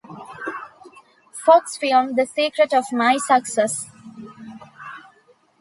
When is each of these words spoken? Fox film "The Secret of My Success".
Fox 1.31 1.77
film 1.77 2.15
"The 2.15 2.25
Secret 2.25 2.73
of 2.73 2.85
My 2.91 3.17
Success". 3.17 3.85